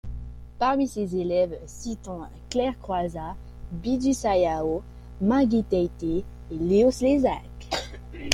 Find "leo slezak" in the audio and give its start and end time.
6.59-7.43